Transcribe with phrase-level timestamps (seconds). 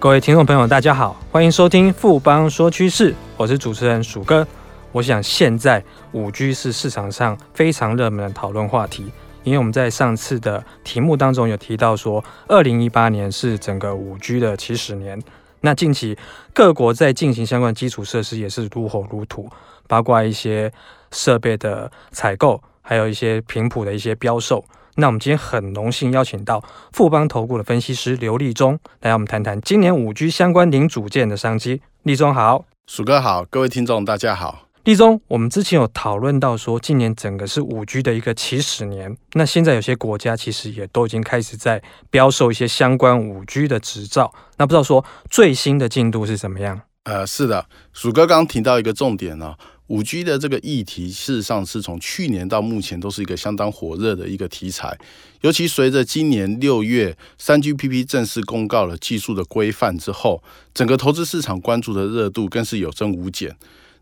[0.00, 4.48] 各位听众朋友，大家好，欢迎收听富邦说趋势，我是主持人鼠哥。
[4.92, 9.12] 我想现在五 G 是市场上非常热门的讨论话题，
[9.44, 15.22] 因为我们在上次的题目当中有提到说，二零一八年是整个五 G 的起始年。
[15.60, 16.16] 那近期
[16.54, 19.50] 各国在进行相关基础设施也是如火如荼，
[19.86, 20.72] 包括一些
[21.10, 24.64] 设备的采购，还有一些频谱的一些标售。
[25.00, 26.62] 那我们今天很荣幸邀请到
[26.92, 31.80] 富邦投顾的分析师刘立忠来，我们谈谈今年五 G 相关零组件的商机。
[32.02, 34.66] 立忠好，鼠哥好，各位听众大家好。
[34.84, 39.16] 立忠，我们之前有讨论到说，今年整个是五 G 的一个起始年。
[39.32, 44.32] 那现在有些国家其实也都已经开始在标售一些相关五 G 的执照。
[44.58, 46.78] 那不知道说最新的进度是怎么样？
[47.04, 49.58] 呃，是的，鼠哥刚刚提到一个重点呢、哦。
[49.90, 54.96] 五 G 的这个议题，事实上是从去年到目前都是一个相当火热的一个题材。
[55.40, 60.40] 尤其随着今年六月三 GPP 正式公告了技术的规范之后，
[60.72, 63.56] 整个投资市场关注的热度更是有增无减。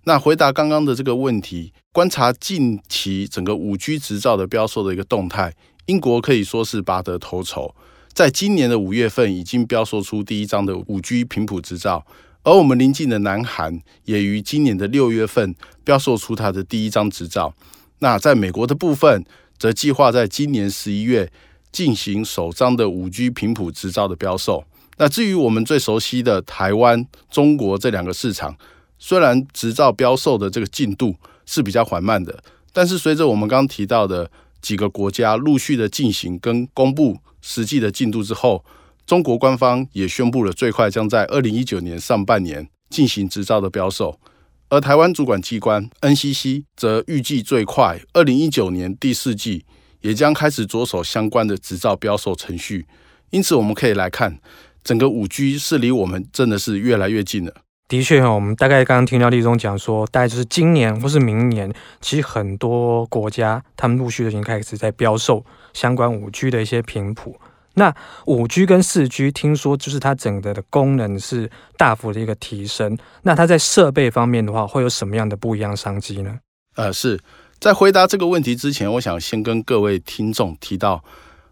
[0.05, 5.55] 那回答刚刚的这个问题，观察近期整个五 G 执照的标售的一个动态，
[5.87, 7.75] 英国可以说是拔得头筹，
[8.13, 12.07] 在今年的五月份已经标售出第一张的五 G 频谱执照。
[12.49, 15.55] 而我们邻近的南韩也于今年的六月份
[15.85, 17.55] 标售出它的第一张执照。
[17.99, 19.23] 那在美国的部分，
[19.59, 21.31] 则计划在今年十一月
[21.71, 24.65] 进行首张的五 G 频谱执照的标售。
[24.97, 28.57] 那至于我们最熟悉的台湾、中国这两个市场，
[28.99, 34.31] 虽然执照标售的这个进度是比较缓慢的，但是随着我们刚刚提到的
[34.63, 38.65] 几个国家陆续的进行跟公布实际的进度之后。
[39.09, 44.21] 中国官方也宣布了，最快将在二零一九年上半年进行执照的标售，
[44.69, 49.65] 而台湾主管机关 NCC 则预计最快二零一九年第四季
[50.03, 52.85] 也将开始着手相关的执照标售程序。
[53.31, 54.39] 因此，我们可以来看，
[54.85, 57.55] 整个五 G 是离我们真的是越来越近了。
[57.89, 61.73] 的确哈，我们大概刚刚听到立忠讲说，大概就是今年或是明年，
[62.03, 67.41] 其实很多国家他们陆续已经开始在标售相关五 G 的一些频谱。
[67.79, 67.95] 那
[68.27, 72.99] 五 G 跟四 G 听说就是它整个的功能是大幅的一个提升。
[73.23, 76.41] 那它在设备方面的话，会有什么样的不一样商机呢？
[76.75, 77.19] 呃，是
[77.59, 81.03] 在回答这个问题之前，我想先跟各位听众提到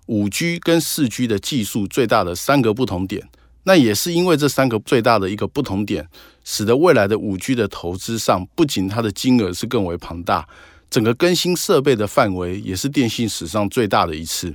[0.06, 3.28] 五 G 跟四 G 的技术最大的三个不同点。
[3.64, 6.06] 那也是因为这三个最大的一个不同点，
[6.44, 10.46] 使得未来的五 G 的投资上，不仅它的金额是更为庞大，
[10.88, 14.54] 整个更新设备的范围也是电信史上最大的一次。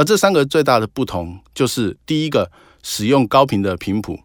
[0.00, 2.50] 而这三个最大的不同，就是第一个
[2.82, 4.18] 使用高频的频谱，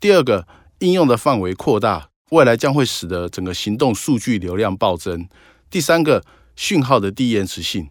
[0.00, 5.28] 第二个应用的范围扩大，未来将会使得整个行动数据流量暴增，
[5.70, 6.24] 第三个
[6.56, 7.90] 讯号的低延迟性。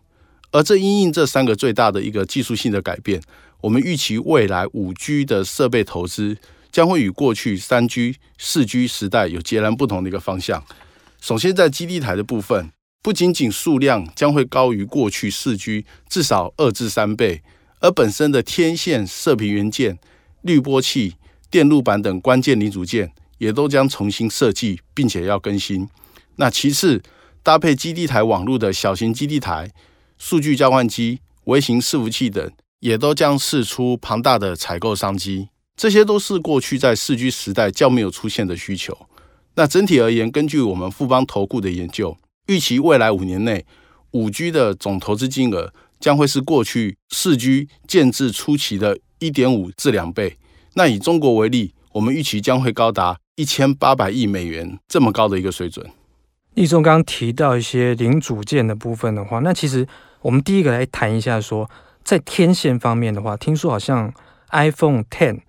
[0.50, 3.22] 而这因应这三个最大的一个技术性的改变，
[3.62, 6.40] 我们预期未来五 G 的设备投资
[6.72, 10.64] 将会与过去三 G、四 G 时代有截然不同的一个方向。
[11.22, 12.72] 首先在基地台的部分。
[13.07, 17.41] 不仅仅数量将会高于过去四 G 至少二至三倍，
[17.79, 19.97] 而本身的天线、射频元件、
[20.41, 21.16] 滤波器、
[21.50, 25.88] 电路板等关键零组件也都将重新设计，并且要更新。
[26.35, 27.01] 那其次，
[27.41, 29.72] 搭配基地台网络的小型基地台、
[30.17, 32.51] 数据交换机、微型伺服器等，
[32.81, 35.47] 也都将释出庞大的采购商机。
[35.78, 39.07] 这些都是过去在四 G 时代较没有出现的需求。
[39.56, 42.17] 那整体而言，根据我们富邦投顾的研究。
[42.47, 43.66] 预期未来五年内，
[44.12, 50.38] 五 G 的总投资金额将会是过去四 G 建制初期的一点五至两倍。
[50.74, 55.85] 那以中国为例，我们预期将会高达一千八百亿美元这么高的一个水准。
[56.53, 59.88] 立忠刚提到一些零组件的部分的话，那其实
[60.22, 61.69] 我们第一个来谈一下说，
[62.03, 64.14] 在天线方面的话，听说好像
[64.52, 65.41] iPhone Ten，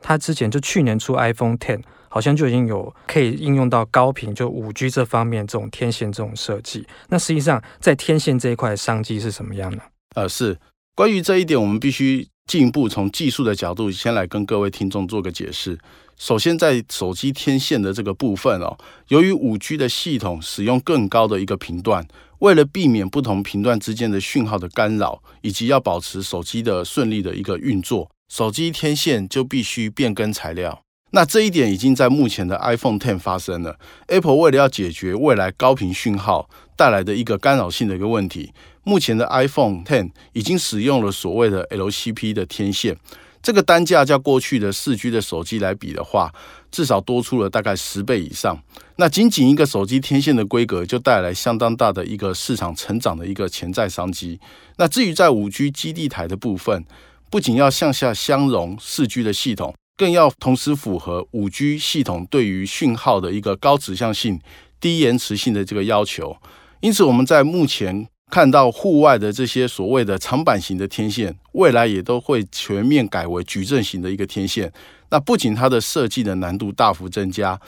[0.00, 1.82] 它之前就去年出 iPhone Ten。
[2.16, 6.86] 好像就已经有可以应用到高频，就五 G 这方面这种天线这种设计。
[7.10, 9.82] 那实际上在天线这一块商机是什么样的？
[10.14, 10.58] 呃，是
[10.94, 15.78] 关于这一点，我们必须进一步从技术的角度先来跟各位听众做个解释。
[16.16, 18.78] 首先，在手机天线的这个部分哦，
[19.08, 22.08] 由于五 G 的系统使用更高的一个频段，
[22.38, 30.80] 为了避免不同频段之间的讯号的干扰，以及要保持手机的顺利的一个运作，手机天线就必须变更材料。
[31.12, 33.78] 那这一点已经在目前的 iPhone Ten 发生了。
[34.08, 42.96] Apple 为了要解决未来高频讯号带来的一个干扰性的一个问题，目前的 iPhone Ten 已经使用了所谓的 LCP 的天线。
[43.40, 46.34] 这个单价较过去的四 G 的手机来比的话，
[46.72, 48.60] 至少多出了大概十倍以上。
[48.96, 54.40] 那仅仅一个手机天线的规格，就带来相当大的一个市场成长的一个潜在商机。
[54.78, 56.84] 那至于在五 G 基地台的部分，
[57.30, 59.72] 不仅要向下相容四 G 的系统。
[59.96, 64.40] 更要同时符合五 G 系统对于讯号的一个高指向性、
[64.78, 66.36] 低延迟性的这个要求。
[66.80, 74.70] 因此，我们在目前看到户外的这些所谓的长板型的天线，未来也都会全面改为矩阵型的一个天线。
[75.08, 77.58] 那不仅它的设计的难度大幅增加，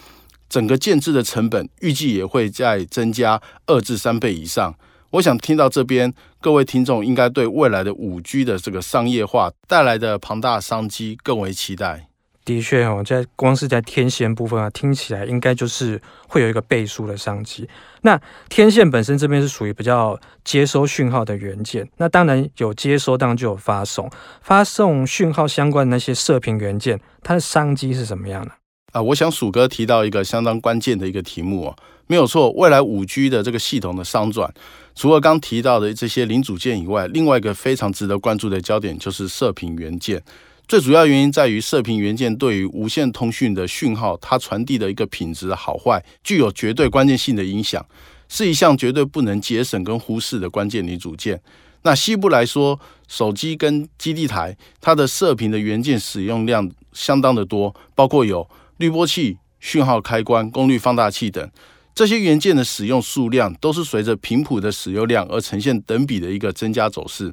[0.50, 4.74] 整个建置的成本预计也会再增加二至三倍以上。
[5.12, 12.07] 我想听到这边，各位听众应该对未来的五 G 的这个商业化带来的庞大商机更为期待。
[12.48, 17.68] 的确哦，在光是在天线部分啊，听起来应该就是会有一个倍数的商机。
[18.00, 18.18] 那
[18.48, 24.10] 天线本身这边是属于比较接收讯号的元件，那当然有接收，当然就有发送，
[24.40, 28.52] 发送讯号相关的那些射频元件，它的商机是什么样的？
[28.92, 34.50] 啊，我想鼠哥提到一个相当关键的一个题目哦，没有错，未来五 G 的这个系统的商转，
[34.94, 40.22] 除了刚提到的这些零组件以外，另外一个非常值得关注的焦点就是射频元件。
[40.68, 47.82] 最主要原因在于射频元件对于无线通讯的讯号，它传递的一个品质好坏，具有绝对关键性的影响，
[48.28, 51.40] 是一项绝对不能节省跟忽视的关键零组件。
[51.84, 52.78] 那西部来说，
[53.08, 61.50] 手机跟基地台，它的射频的元件使用量相当的多，包括有滤波器、讯号开关、功率放大器等，
[61.94, 67.32] 这些元件的使用数量都是随着频谱的使用量而呈现等比的一个增加走势。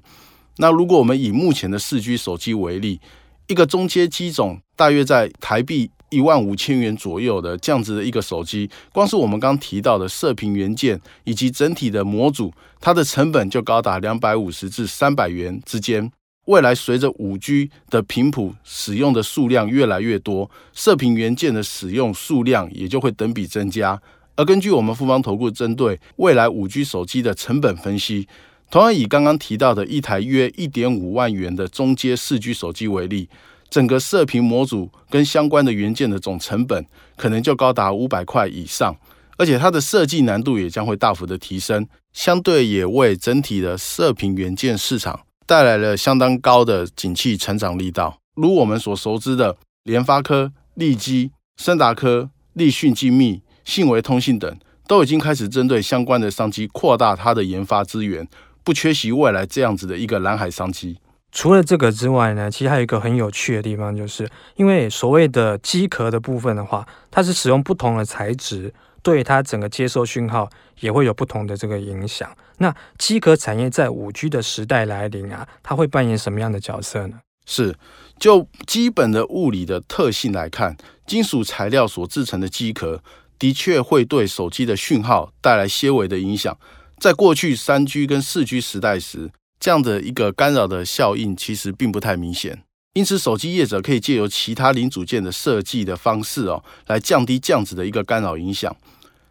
[0.59, 3.01] 那如果我们以目前的四 G 手机为例，
[3.47, 16.11] 一个中阶机种大约在台币一万五千元左右的这样子的一个手机，光是我们刚提到的射频元件以及整体的模组，它的成本就高达两百五十至三百元之间。
[16.45, 23.99] 未来随着五 G 的频谱使用的数量越来越多，射频元件的使用数量也就会等比增加。
[24.35, 28.27] 而根据我们富邦投顾针对未来五 G 手机的成本分析。
[28.71, 33.29] 同样以刚刚提到的一台约一点五万元的中阶四 G 手机为例，
[33.69, 36.85] 整个射频模组跟相关的元件的总成本
[37.15, 38.95] 可能就高达五百块以上，
[39.37, 48.17] 而且它的设计难度也将会大幅的提升，相对也为整体的射频元件市场带来了相当高的景气成长力道。
[48.35, 54.57] 如我们所熟知的，联发科、力积、升达科、立讯精密、信维通信等，
[54.87, 58.27] 都已经开始针对相关的商机扩大它的研发资源。
[58.65, 60.97] 不缺席未来这样子的一个蓝海商机。
[61.31, 68.73] 除了这个之外呢，其实还有一个很有趣的地方，就是因为所谓的机壳的部分的话，它是使用不同的材质，
[69.03, 72.29] 对它整个接收讯号也会有不同的这个影响。
[72.59, 77.19] 那机壳产业在五 G 的时代来临啊，它会扮演什么样的角色呢？
[77.45, 77.75] 是
[78.17, 83.03] 就基本的物理的特性来看，金属材料所制成的机壳
[83.37, 86.57] 的确会对手机的讯号带来些微的影响。
[86.97, 92.63] 在过去三 G 跟四 G 时代时，这样的一个干扰的效应其实并不太明显，
[92.93, 98.75] 因此手机业者可以借由其他零组件的设计的方式哦，来降低这样子的一个干扰影响。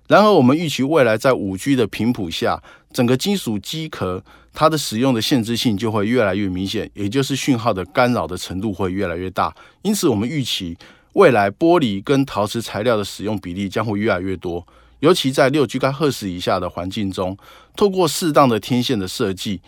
[0.06, 2.62] 然而，我们预期未来在五 G 的频谱下，
[2.92, 4.22] 整个金属机壳
[4.52, 9.54] 它的使用的限制性就会越来越明显，也就是讯号的干扰的程度会越来越大。
[9.80, 10.76] 因此，我们预期
[11.14, 14.66] 未来玻璃跟陶瓷材料的使用比例将会越来越多。
[15.04, 17.36] 尤其在六 GHz 以下的环境中，
[17.76, 19.60] 透过适当的天线的设计，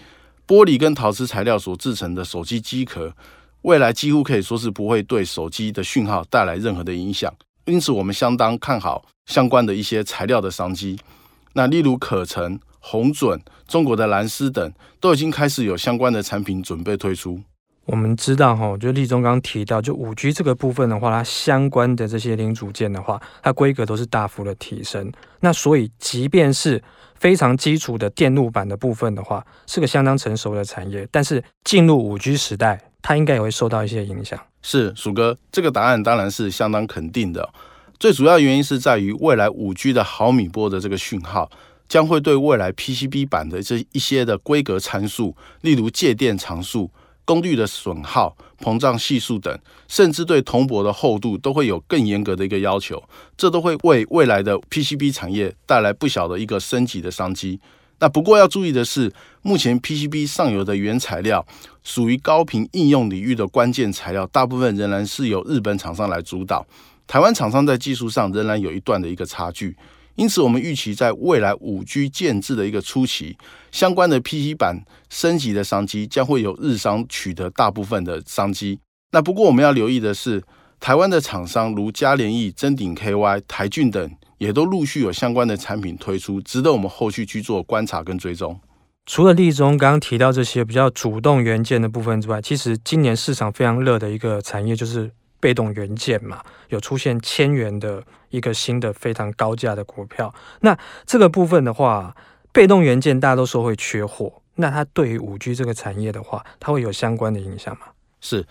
[0.46, 3.12] 玻璃跟陶瓷材料所制成的手机机壳，
[3.60, 7.30] 未来几乎可以说是不会对手机的讯号带来任何的影响。
[7.66, 10.98] 因此，我们相当看好相关的一些材料的商机。
[11.52, 13.38] 那例如可成、红准、
[13.68, 17.42] 中国的蓝思等，都已经开始有相关的产品准备推出。
[17.86, 25.10] 我们知道哈，就立中刚提到，就五 G 这个部分的话，它相关的这些零组件的话，它规格都是大幅的提升。
[25.38, 26.82] 那所以，即便是
[27.14, 31.06] 非常基础的电路板的部分的话，是个相当成熟的产业。
[31.12, 34.36] 但是进入五 G 时代，它应该也会受到一些影响。
[34.62, 37.48] 是，鼠哥，这个答案当然是相当肯定的。
[38.00, 41.48] 最主要原因是在于未来五 G 的毫米波的这个讯号，
[41.88, 46.90] 将会对未来 PCB 板的这一些的规格参数，例如介电常数。
[47.26, 49.54] 功率的损耗、膨胀系数等，
[49.88, 53.02] 甚至对铜箔的厚度都会有更严格的一个要求，
[53.36, 57.60] 这都会为未来的 PCB 产业带来不小的一个升级的商机。
[57.98, 61.44] 那不过要注意的是，目前 PCB 上游的原材料
[61.82, 66.64] 属于高频应用领域的关键材料，大部分仍然是由日本厂商来主导，
[67.06, 69.74] 台湾厂商在技术上仍然有一段的一个差距。
[70.16, 73.36] 因此，我们预期在未来五 G 建制的一个初期，
[73.70, 78.80] 相关的 PC 板升级的商机将会由日商取得大部分的商机。
[79.12, 80.42] 那不过我们要留意的是，
[80.80, 88.58] 台湾的厂商如嘉联益、臻鼎 KY、台俊等，也都陆续有相关的产品推出，值得我们后续去做观察跟追踪。
[89.06, 98.02] 除了立中刚刚提到这些比较主动元件的部分之外，其实今年市场非常热的一个产业就是被动元件嘛，有出现千元的
[98.36, 100.32] 一个新的非常高价的股票。
[100.60, 102.14] 那这个部分的话，
[102.52, 107.86] 被动元件大家都说会缺货，那它对于五 G 这个产业的话，它会有相关的影响吗？
[108.20, 108.46] 是，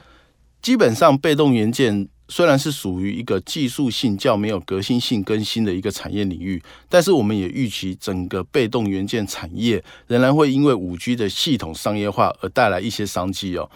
[0.62, 13.70] 基本上被动元件虽然是属于一个技术性较没有革新性更新的一个产业领域，但是我们也预期整个被动元件产业仍然会因为五 G 的系统商业化而带来一些商机哦。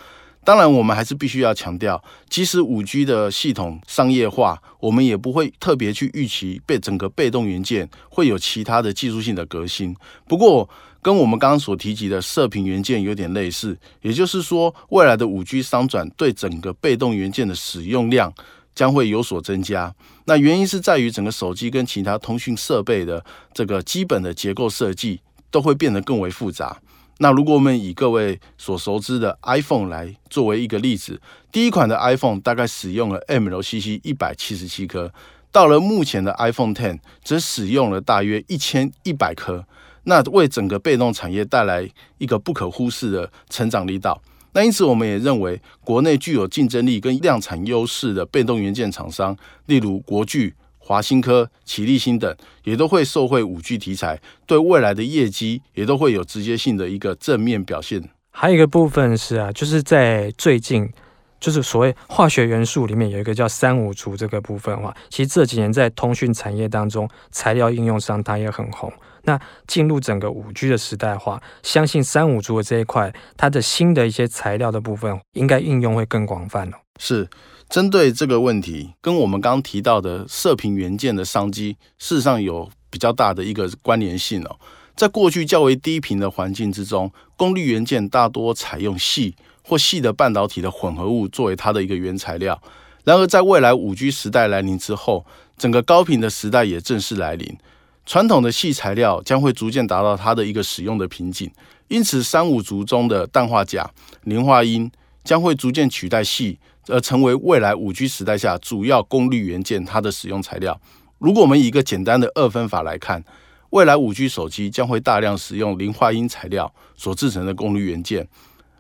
[0.44, 9.96] 当然，我们还是必须要强调，即使五 G 的系统商业化，我们也不会特别去预期被整个被动元件会有其他的技术性的革新。
[10.28, 10.68] 不过，
[11.02, 18.34] 跟我们刚刚所提及的射频元件有点类似，也就是说，未来的五 G 商转对整个被动元件的使用量
[18.74, 19.94] 将会有所增加。
[20.26, 25.20] 那原因是在于整个手机跟其他通讯设备的这个基本的结构设计
[25.52, 26.82] 都会变得更为复杂。
[27.22, 31.22] 那如果我们以各位所熟知的 iPhone 来作为一个例子，
[31.52, 35.12] 第一款的 iPhone 大概使用了 MLCC 一百七十七颗，
[35.52, 39.66] 到了目前的 iPhone Ten 则使用了大约一千一百颗，
[40.04, 44.22] 那为整个被动产业带来一个不可忽视的成长力道。
[44.54, 49.36] 那因此，我们也认为国内具有竞争力跟量产优势的被动元件厂商，
[49.66, 50.56] 例如国巨。
[50.90, 58.10] 华新科、奇力新等也都会受惠五 G 题材，对未来的业绩也都会有直接性的一个正面表现。
[58.32, 60.92] 还有一个部分是啊，就是在最近，
[61.40, 68.92] 就是所谓化学元素里面有一个叫三五族这个部分的话，其实这几年在通讯产业当中，材料应用上它也很红。
[69.26, 76.78] 那进入整个五 G 的时代的话，相信三五族的这一块，它的新的一些材料的部分，应该应用会更广泛哦。
[77.00, 77.30] 是。
[77.70, 84.60] 针对这个问题，跟我们刚提到的射频元件的商机，事实上有比较大的一个关联性哦。
[84.96, 92.60] 在过去较为低频的环境之中，功率元件大多采用矽或矽的半导体的混合物作为它的一个原材料。
[93.04, 95.24] 然而，在未来五 G 时代来临之后，
[95.56, 97.56] 整个高频的时代也正式来临，
[98.04, 101.52] 传统的矽材料将会逐渐达到它的一个使用的瓶颈。
[101.88, 103.92] 因此，三五族中的氮化镓、
[104.24, 104.90] 磷化銦
[105.24, 106.58] 将会逐渐取代矽。
[106.90, 110.80] 而成为未来五 G 时代下主要功率元件它的使用材料。
[111.20, 113.24] 如果我们以一个简单的二分法来看，
[113.70, 118.28] 未来五 G 手机将会大量使用磷化铟材料所制成的功率元件，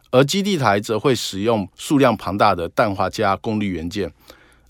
[0.10, 4.12] 而基地台则会使用数量庞大的氮化镓功率元件。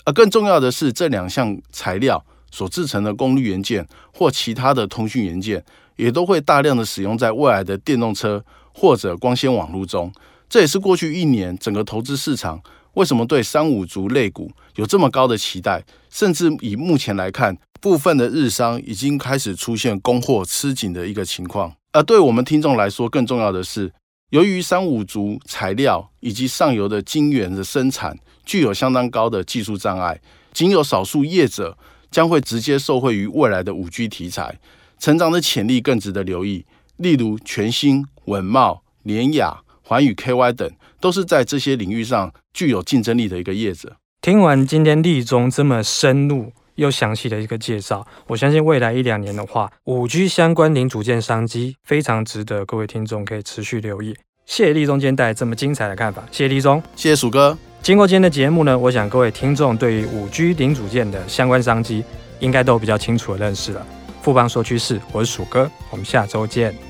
[0.04, 5.64] 而更重要的是，这两项材料所制成的功率元件或其他的通讯元件，
[5.96, 8.44] 也都会大量的使用在未来的电动车
[8.74, 10.12] 或者光纤网络中。
[10.48, 12.60] 这也是过去一年整个投资市场。
[12.94, 15.84] 为什么对三五族类股有这么高的期待？
[16.08, 21.72] 甚至以目前来看，部分的日商已经开始出现供货吃紧的一个情况。
[21.92, 23.92] 而对我们听众来说，更重要的是，
[24.30, 30.20] 由于三五族材料以及上游的晶圆的生产具有相当高的技术障碍，
[30.52, 31.76] 仅有少数业者
[32.10, 34.58] 将会直接受惠于未来的五 G 题材，
[34.98, 36.64] 成长的潜力更值得留意。
[36.96, 40.70] 例如全新、稳茂、联雅、环宇 KY 等。
[41.00, 43.96] 都是在这些领域上具有竞争力的一个业者。
[44.20, 54.14] 听完今天立中这么深入又详细的一个介绍，我相信未来一两年的话，五 G 相关零组件商机非常值得各位听众可以持续留意。
[54.46, 57.56] 谢谢立中今天带来这么精彩的看法，谢谢立中，谢谢鼠哥。
[57.82, 62.04] 经过今天的节目呢，我想各位听众对于五 G 零组件的相关商机
[62.40, 63.86] 应该都比较清楚的认识了。
[64.22, 66.89] 富邦说趋势，我是鼠哥，我们下周见。